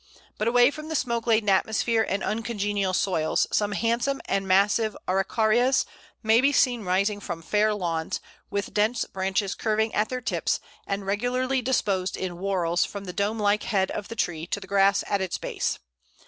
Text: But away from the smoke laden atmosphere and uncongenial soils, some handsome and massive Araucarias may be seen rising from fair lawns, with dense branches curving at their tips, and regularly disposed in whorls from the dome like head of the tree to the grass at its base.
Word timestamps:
But 0.39 0.47
away 0.47 0.71
from 0.71 0.87
the 0.89 0.95
smoke 0.95 1.27
laden 1.27 1.47
atmosphere 1.49 2.01
and 2.01 2.23
uncongenial 2.23 2.91
soils, 2.91 3.45
some 3.51 3.73
handsome 3.73 4.19
and 4.25 4.47
massive 4.47 4.97
Araucarias 5.07 5.85
may 6.23 6.41
be 6.41 6.51
seen 6.51 6.81
rising 6.83 7.19
from 7.19 7.43
fair 7.43 7.71
lawns, 7.75 8.19
with 8.49 8.73
dense 8.73 9.05
branches 9.05 9.53
curving 9.53 9.93
at 9.93 10.09
their 10.09 10.19
tips, 10.19 10.59
and 10.87 11.05
regularly 11.05 11.61
disposed 11.61 12.17
in 12.17 12.31
whorls 12.39 12.83
from 12.83 13.03
the 13.05 13.13
dome 13.13 13.37
like 13.37 13.61
head 13.61 13.91
of 13.91 14.07
the 14.07 14.15
tree 14.15 14.47
to 14.47 14.59
the 14.59 14.65
grass 14.65 15.03
at 15.07 15.21
its 15.21 15.37
base. 15.37 15.77